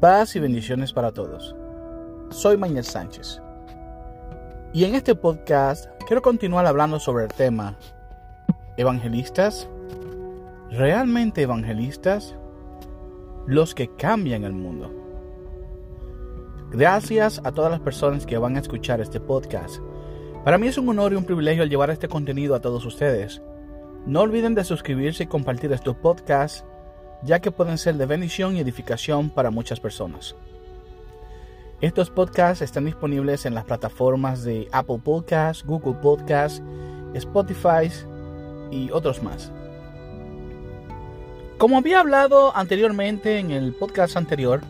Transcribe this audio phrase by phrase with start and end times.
[0.00, 1.56] Paz y bendiciones para todos.
[2.28, 3.40] Soy Manuel Sánchez.
[4.74, 7.78] Y en este podcast quiero continuar hablando sobre el tema
[8.76, 9.66] evangelistas,
[10.70, 12.36] realmente evangelistas,
[13.46, 14.92] los que cambian el mundo.
[16.72, 19.78] Gracias a todas las personas que van a escuchar este podcast.
[20.44, 23.40] Para mí es un honor y un privilegio el llevar este contenido a todos ustedes.
[24.04, 26.66] No olviden de suscribirse y compartir estos podcasts
[27.22, 30.34] ya que pueden ser de bendición y edificación para muchas personas.
[31.80, 36.62] Estos podcasts están disponibles en las plataformas de Apple Podcasts, Google Podcasts,
[37.14, 37.90] Spotify
[38.70, 39.52] y otros más.
[41.58, 44.62] Como había hablado anteriormente en el podcast anterior,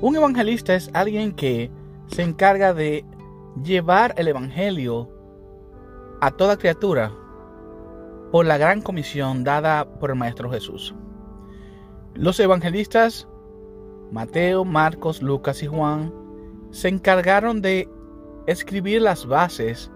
[0.00, 1.70] un evangelista es alguien que
[2.06, 3.04] se encarga de
[3.62, 5.08] llevar el evangelio
[6.20, 7.12] a toda criatura
[8.30, 10.94] por la gran comisión dada por el Maestro Jesús.
[12.18, 13.28] Los evangelistas,
[14.10, 16.12] Mateo, Marcos, Lucas y Juan,
[16.72, 17.88] se encargaron de
[18.48, 19.88] escribir las bases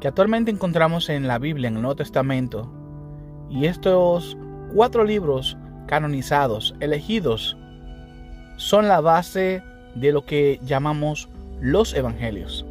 [0.00, 2.68] que actualmente encontramos en la Biblia, en el Nuevo Testamento.
[3.48, 4.36] Y estos
[4.74, 7.56] cuatro libros canonizados, elegidos,
[8.56, 9.62] son la base
[9.94, 11.28] de lo que llamamos
[11.60, 12.66] los evangelios.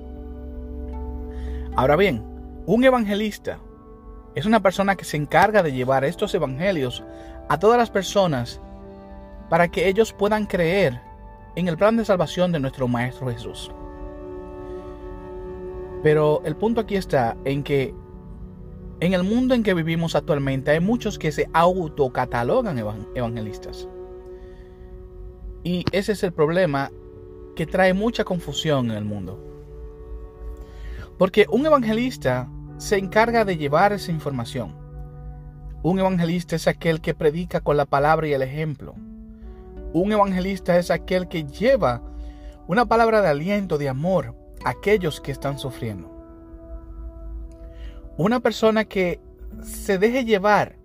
[1.78, 2.22] Ahora bien,
[2.66, 3.59] un evangelista
[4.36, 7.02] es una persona que se encarga de llevar estos evangelios
[7.47, 8.59] a todas las personas
[9.54, 11.00] para que ellos puedan creer
[11.56, 13.70] en el plan de salvación de nuestro Maestro Jesús.
[16.02, 17.94] Pero el punto aquí está en que
[19.00, 23.88] en el mundo en que vivimos actualmente hay muchos que se autocatalogan evangelistas.
[25.64, 26.90] Y ese es el problema
[27.56, 29.40] que trae mucha confusión en el mundo.
[31.20, 34.76] Porque un evangelista se encarga de llevar esa información.
[35.84, 38.96] Un evangelista es aquel que predica con la palabra y el ejemplo.
[39.94, 42.02] Un evangelista es aquel que lleva
[42.68, 46.09] una palabra de aliento, de amor a aquellos que están sufriendo.
[48.18, 49.20] Una persona que
[49.64, 50.78] se deje llevar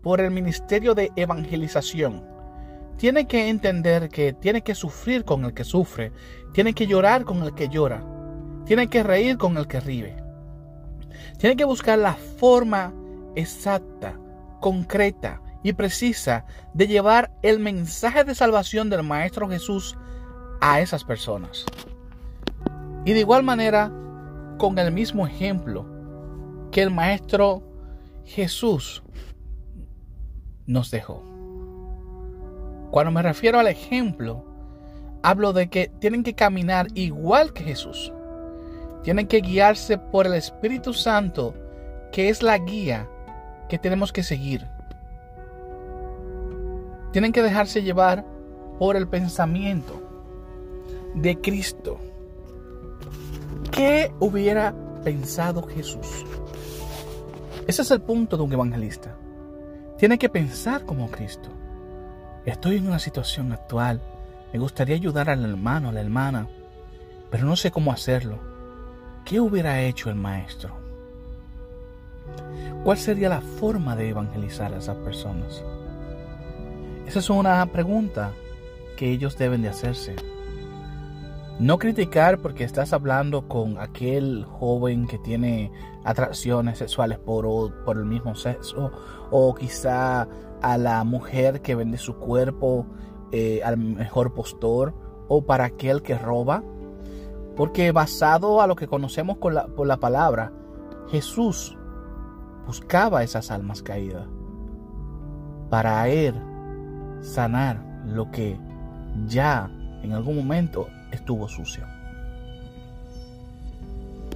[0.00, 2.24] por el ministerio de evangelización
[2.96, 6.12] tiene que entender que tiene que sufrir con el que sufre,
[6.52, 8.04] tiene que llorar con el que llora,
[8.64, 10.16] tiene que reír con el que ríe.
[11.38, 12.94] Tiene que buscar la forma
[13.34, 14.16] exacta,
[14.60, 19.96] concreta, y precisa de llevar el mensaje de salvación del Maestro Jesús
[20.60, 21.64] a esas personas.
[23.04, 23.92] Y de igual manera,
[24.58, 25.86] con el mismo ejemplo
[26.70, 27.62] que el Maestro
[28.24, 29.02] Jesús
[30.66, 31.22] nos dejó.
[32.90, 34.44] Cuando me refiero al ejemplo,
[35.22, 38.12] hablo de que tienen que caminar igual que Jesús.
[39.02, 41.54] Tienen que guiarse por el Espíritu Santo,
[42.12, 43.08] que es la guía
[43.68, 44.68] que tenemos que seguir.
[47.12, 48.24] Tienen que dejarse llevar
[48.78, 50.00] por el pensamiento
[51.14, 51.98] de Cristo.
[53.70, 54.74] ¿Qué hubiera
[55.04, 56.24] pensado Jesús?
[57.66, 59.16] Ese es el punto de un evangelista.
[59.98, 61.48] Tiene que pensar como Cristo.
[62.44, 64.00] Estoy en una situación actual.
[64.52, 66.48] Me gustaría ayudar al hermano, a la hermana,
[67.30, 68.38] pero no sé cómo hacerlo.
[69.24, 70.74] ¿Qué hubiera hecho el maestro?
[72.82, 75.62] ¿Cuál sería la forma de evangelizar a esas personas?
[77.06, 78.32] Esa es una pregunta
[78.96, 80.14] que ellos deben de hacerse.
[81.58, 85.70] No criticar porque estás hablando con aquel joven que tiene
[86.04, 87.46] atracciones sexuales por,
[87.84, 88.90] por el mismo sexo
[89.30, 90.28] o quizá
[90.62, 92.86] a la mujer que vende su cuerpo
[93.32, 94.94] eh, al mejor postor
[95.28, 96.62] o para aquel que roba.
[97.56, 100.52] Porque basado a lo que conocemos con la, por la palabra,
[101.08, 101.76] Jesús
[102.66, 104.26] buscaba esas almas caídas
[105.68, 106.51] para él
[107.22, 108.58] sanar lo que
[109.26, 109.70] ya
[110.02, 111.86] en algún momento estuvo sucio.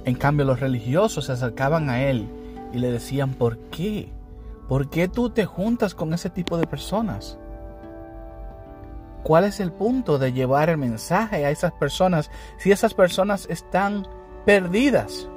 [0.05, 2.29] En cambio, los religiosos se acercaban a él
[2.73, 4.09] y le decían, ¿por qué?
[4.67, 7.37] ¿Por qué tú te juntas con ese tipo de personas?
[9.23, 14.07] ¿Cuál es el punto de llevar el mensaje a esas personas si esas personas están
[14.45, 15.27] perdidas?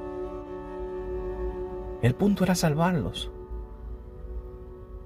[2.02, 3.30] El punto era salvarlos.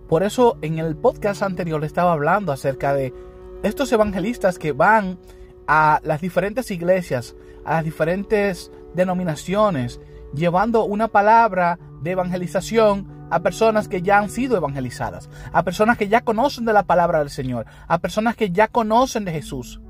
[0.08, 3.14] Por eso en el podcast anterior le estaba hablando acerca de
[3.62, 5.18] estos evangelistas que van
[5.66, 7.34] a las diferentes iglesias,
[7.64, 10.00] a las diferentes denominaciones,
[10.34, 16.08] llevando una palabra de evangelización a personas que ya han sido evangelizadas, a personas que
[16.08, 19.80] ya conocen de la palabra del Señor, a personas que ya conocen de Jesús.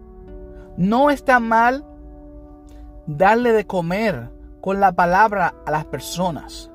[0.76, 1.84] No está mal
[3.06, 4.30] darle de comer
[4.60, 6.70] con la palabra a las personas.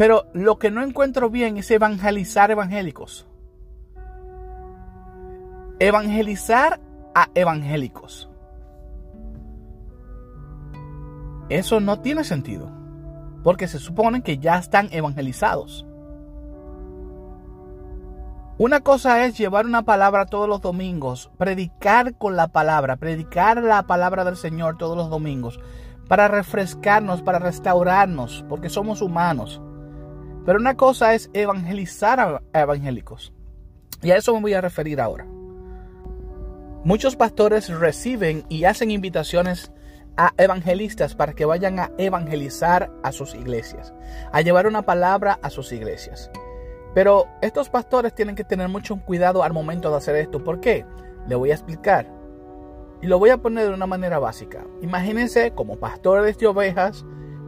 [0.00, 3.26] Pero lo que no encuentro bien es evangelizar evangélicos.
[5.78, 6.80] Evangelizar
[7.14, 8.30] a evangélicos.
[11.50, 12.70] Eso no tiene sentido,
[13.44, 15.84] porque se supone que ya están evangelizados.
[18.56, 23.82] Una cosa es llevar una palabra todos los domingos, predicar con la palabra, predicar la
[23.82, 25.60] palabra del Señor todos los domingos,
[26.08, 29.60] para refrescarnos, para restaurarnos, porque somos humanos.
[30.44, 33.32] Pero una cosa es evangelizar a evangélicos.
[34.02, 35.26] Y a eso me voy a referir ahora.
[36.82, 39.70] Muchos pastores reciben y hacen invitaciones
[40.16, 43.92] a evangelistas para que vayan a evangelizar a sus iglesias,
[44.32, 46.30] a llevar una palabra a sus iglesias.
[46.94, 50.42] Pero estos pastores tienen que tener mucho cuidado al momento de hacer esto.
[50.42, 50.84] ¿Por qué?
[51.28, 52.06] Le voy a explicar.
[53.02, 54.64] Y lo voy a poner de una manera básica.
[54.82, 57.04] Imagínense como pastores de ovejas,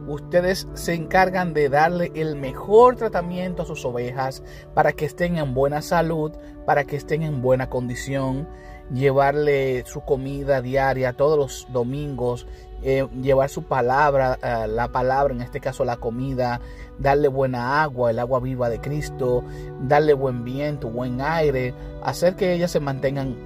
[0.07, 5.53] ustedes se encargan de darle el mejor tratamiento a sus ovejas para que estén en
[5.53, 6.31] buena salud,
[6.65, 8.47] para que estén en buena condición,
[8.91, 12.47] llevarle su comida diaria todos los domingos,
[12.85, 16.59] eh, llevar su palabra, eh, la palabra, en este caso la comida,
[16.99, 19.43] darle buena agua, el agua viva de Cristo,
[19.81, 21.73] darle buen viento, buen aire,
[22.03, 23.37] hacer que ellas se mantengan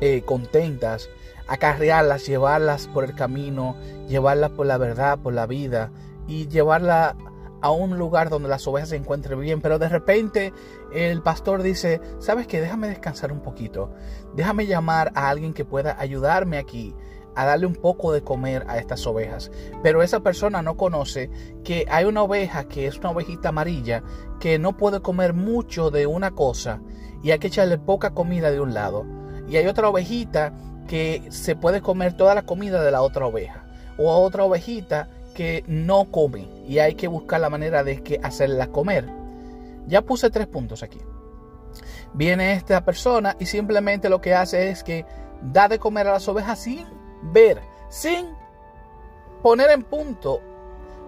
[0.00, 1.08] eh, contentas,
[1.48, 5.90] acarrearlas, llevarlas por el camino, llevarlas por la verdad, por la vida
[6.26, 7.16] y llevarla
[7.60, 10.52] a un lugar donde las ovejas se encuentren bien, pero de repente
[10.92, 13.92] el pastor dice, sabes que déjame descansar un poquito,
[14.34, 16.94] déjame llamar a alguien que pueda ayudarme aquí
[17.34, 19.52] a darle un poco de comer a estas ovejas.
[19.82, 21.30] Pero esa persona no conoce
[21.62, 24.02] que hay una oveja que es una ovejita amarilla
[24.40, 26.80] que no puede comer mucho de una cosa
[27.22, 29.06] y hay que echarle poca comida de un lado.
[29.48, 30.52] Y hay otra ovejita
[30.88, 33.64] que se puede comer toda la comida de la otra oveja.
[33.96, 38.66] O otra ovejita que no come y hay que buscar la manera de que hacerla
[38.66, 39.08] comer.
[39.86, 40.98] Ya puse tres puntos aquí.
[42.14, 45.06] Viene esta persona y simplemente lo que hace es que
[45.42, 46.86] da de comer a las ovejas sin
[47.22, 48.26] ver, sin
[49.42, 50.40] poner en punto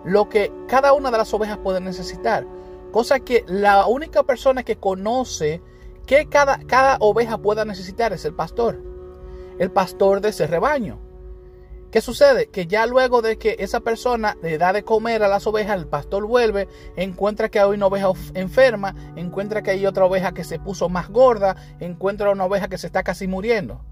[0.05, 2.47] lo que cada una de las ovejas puede necesitar.
[2.93, 5.63] Cosa que la única persona que conoce
[6.07, 8.90] que cada, cada oveja pueda necesitar es el pastor.
[9.61, 10.99] El pastor de ese rebaño.
[11.91, 12.47] ¿Qué sucede?
[12.47, 15.87] Que ya luego de que esa persona le da de comer a las ovejas, el
[15.87, 16.67] pastor vuelve,
[16.97, 21.11] encuentra que hay una oveja enferma, encuentra que hay otra oveja que se puso más
[21.11, 23.85] gorda, encuentra una oveja que se está casi muriendo.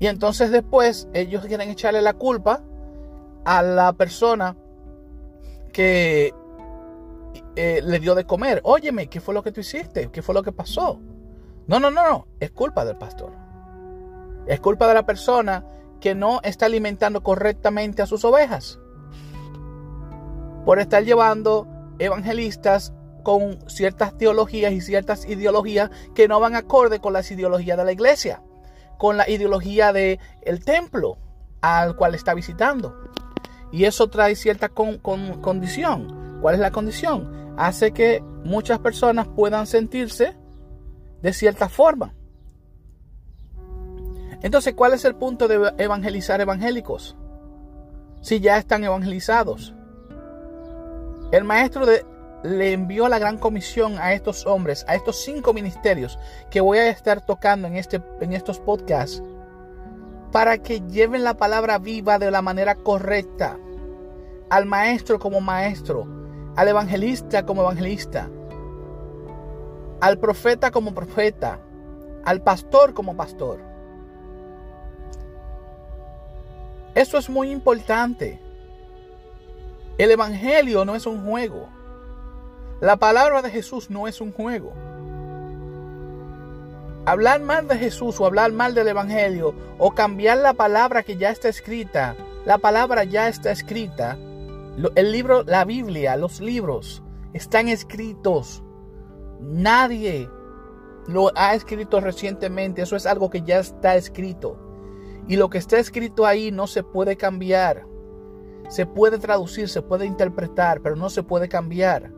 [0.00, 2.62] Y entonces después ellos quieren echarle la culpa
[3.44, 4.56] a la persona
[5.72, 6.34] que
[7.56, 8.62] eh, le dio de comer.
[8.64, 10.10] Óyeme, ¿qué fue lo que tú hiciste?
[10.10, 10.98] ¿Qué fue lo que pasó?
[11.66, 12.26] No, no, no, no.
[12.40, 13.49] Es culpa del pastor.
[14.50, 15.64] Es culpa de la persona
[16.00, 18.80] que no está alimentando correctamente a sus ovejas.
[20.64, 21.68] Por estar llevando
[22.00, 22.92] evangelistas
[23.22, 27.92] con ciertas teologías y ciertas ideologías que no van acorde con las ideologías de la
[27.92, 28.42] iglesia,
[28.98, 31.16] con la ideología del el templo
[31.60, 32.98] al cual está visitando.
[33.70, 36.40] Y eso trae cierta condición.
[36.42, 37.54] ¿Cuál es la condición?
[37.56, 40.36] Hace que muchas personas puedan sentirse
[41.22, 42.14] de cierta forma.
[44.42, 47.16] Entonces, ¿cuál es el punto de evangelizar evangélicos?
[48.22, 49.74] Si ya están evangelizados.
[51.30, 51.84] El maestro
[52.42, 56.18] le envió la gran comisión a estos hombres, a estos cinco ministerios
[56.50, 59.22] que voy a estar tocando en, este, en estos podcasts,
[60.32, 63.58] para que lleven la palabra viva de la manera correcta.
[64.48, 66.06] Al maestro como maestro,
[66.56, 68.28] al evangelista como evangelista,
[70.00, 71.60] al profeta como profeta,
[72.24, 73.69] al pastor como pastor.
[76.94, 78.40] Eso es muy importante.
[79.98, 81.68] El Evangelio no es un juego.
[82.80, 84.72] La palabra de Jesús no es un juego.
[87.06, 91.30] Hablar mal de Jesús o hablar mal del Evangelio o cambiar la palabra que ya
[91.30, 94.16] está escrita, la palabra ya está escrita.
[94.94, 98.62] El libro, la Biblia, los libros están escritos.
[99.40, 100.28] Nadie
[101.06, 102.82] lo ha escrito recientemente.
[102.82, 104.69] Eso es algo que ya está escrito.
[105.30, 107.86] Y lo que está escrito ahí no se puede cambiar.
[108.68, 112.10] Se puede traducir, se puede interpretar, pero no se puede cambiar.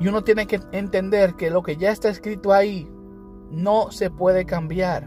[0.00, 2.90] Y uno tiene que entender que lo que ya está escrito ahí
[3.50, 5.06] no se puede cambiar.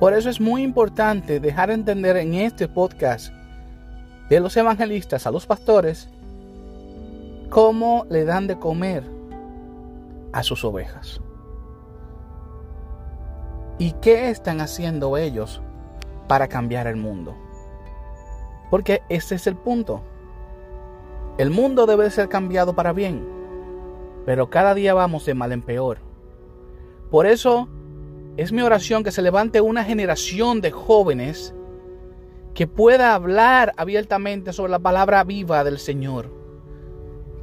[0.00, 3.32] Por eso es muy importante dejar entender en este podcast
[4.28, 6.08] de los evangelistas a los pastores
[7.48, 9.04] cómo le dan de comer
[10.32, 11.21] a sus ovejas.
[13.78, 15.62] ¿Y qué están haciendo ellos
[16.28, 17.34] para cambiar el mundo?
[18.70, 20.02] Porque ese es el punto.
[21.38, 23.26] El mundo debe ser cambiado para bien,
[24.26, 25.98] pero cada día vamos de mal en peor.
[27.10, 27.68] Por eso
[28.36, 31.54] es mi oración que se levante una generación de jóvenes
[32.54, 36.30] que pueda hablar abiertamente sobre la palabra viva del Señor.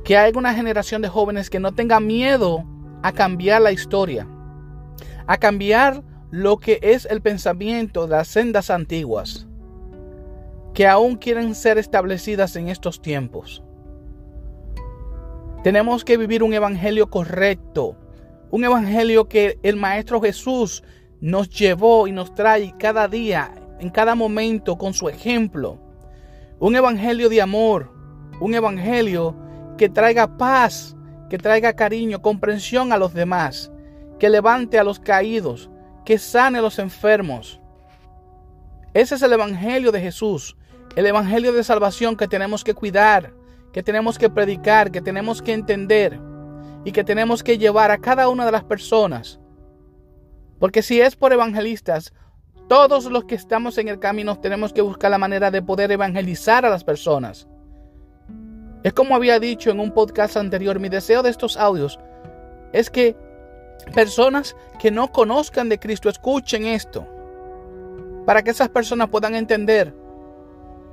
[0.04, 2.64] Que haya una generación de jóvenes que no tenga miedo
[3.02, 4.28] a cambiar la historia,
[5.28, 9.48] a cambiar lo que es el pensamiento de las sendas antiguas,
[10.74, 13.64] que aún quieren ser establecidas en estos tiempos.
[15.64, 17.98] Tenemos que vivir un evangelio correcto,
[18.52, 20.84] un evangelio que el Maestro Jesús
[21.20, 25.80] nos llevó y nos trae cada día, en cada momento, con su ejemplo.
[26.60, 27.92] Un evangelio de amor,
[28.40, 29.36] un evangelio
[29.78, 30.96] que traiga paz,
[31.30, 33.72] que traiga cariño, comprensión a los demás,
[34.18, 35.70] que levante a los caídos,
[36.10, 37.62] que sane a los enfermos.
[38.96, 40.58] Ese es el evangelio de Jesús,
[40.96, 43.32] el evangelio de salvación que tenemos que cuidar,
[43.72, 46.20] que tenemos que predicar, que tenemos que entender
[46.84, 49.40] y que tenemos que llevar a cada una de las personas.
[50.58, 52.12] Porque si es por evangelistas,
[52.68, 56.66] todos los que estamos en el camino tenemos que buscar la manera de poder evangelizar
[56.66, 57.48] a las personas.
[58.82, 62.00] Es como había dicho en un podcast anterior, mi deseo de estos audios
[62.74, 63.16] es que
[63.94, 67.08] personas que no conozcan de Cristo escuchen esto,
[68.26, 69.94] para que esas personas puedan entender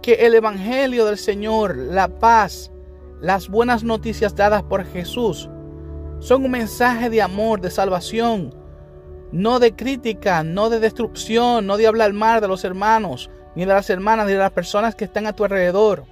[0.03, 2.71] que el Evangelio del Señor, la paz,
[3.21, 5.49] las buenas noticias dadas por Jesús,
[6.21, 8.55] son un mensaje de amor, de salvación,
[9.33, 13.73] no de crítica, no de destrucción, no de hablar mal de los hermanos, ni de
[13.73, 16.05] las hermanas, ni de las personas que están a tu alrededor.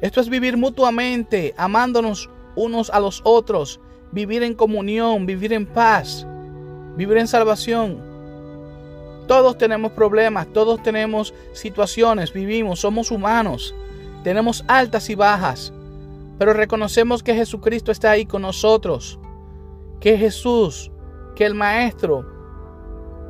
[0.00, 3.80] Esto es vivir mutuamente, amándonos unos a los otros,
[4.14, 6.24] vivir en comunión, vivir en paz,
[6.96, 8.00] vivir en salvación.
[9.26, 13.74] Todos tenemos problemas, todos tenemos situaciones, vivimos, somos humanos,
[14.22, 15.72] tenemos altas y bajas,
[16.38, 19.18] pero reconocemos que Jesucristo está ahí con nosotros,
[19.98, 20.92] que Jesús,
[21.34, 22.24] que el Maestro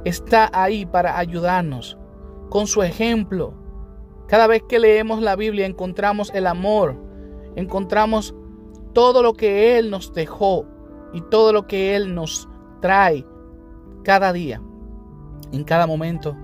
[0.05, 1.97] está ahí para ayudarnos
[2.51, 3.55] con su ejemplo.
[4.29, 6.97] Cada vez que leemos la Biblia encontramos el amor,
[7.57, 8.35] encontramos
[8.93, 10.67] todo lo que Él nos dejó
[11.15, 12.49] y todo lo que Él nos
[12.83, 13.25] trae
[14.03, 14.61] cada día,
[15.53, 16.37] en cada momento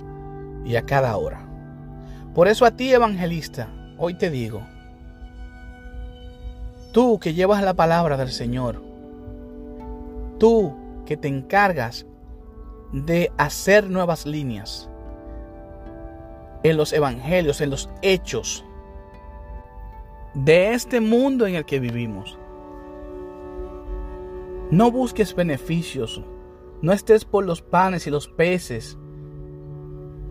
[0.65, 1.47] y a cada hora.
[2.35, 4.63] Por eso a ti, evangelista, hoy te digo,
[6.93, 8.83] Tú que llevas la palabra del Señor.
[10.39, 10.75] Tú
[11.07, 12.05] que te encargas
[12.93, 14.91] de hacer nuevas líneas
[16.65, 18.65] en los evangelios, en los hechos
[20.35, 22.40] de este mundo en el que vivimos.
[24.71, 26.23] No busques beneficios,
[26.81, 28.97] no estés por los panes y los peces.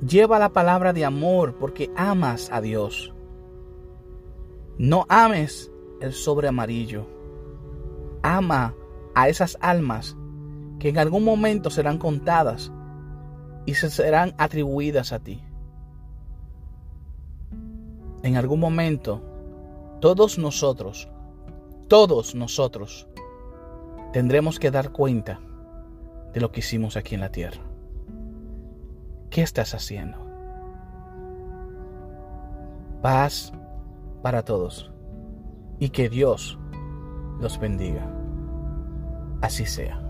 [0.01, 3.13] Lleva la palabra de amor porque amas a Dios.
[4.77, 5.69] No ames
[5.99, 7.05] el sobre amarillo.
[8.23, 8.75] Ama
[9.13, 10.15] a esas almas
[10.79, 12.71] que en algún momento serán contadas
[13.65, 15.43] y se serán atribuidas a ti.
[18.23, 19.21] En algún momento,
[19.99, 21.09] todos nosotros,
[21.89, 23.08] todos nosotros,
[24.11, 25.39] tendremos que dar cuenta
[26.33, 27.61] de lo que hicimos aquí en la tierra.
[29.29, 30.17] ¿Qué estás haciendo?
[33.01, 33.53] Paz
[34.21, 34.91] para todos
[35.79, 36.59] y que Dios
[37.39, 38.11] los bendiga.
[39.41, 40.08] Así sea.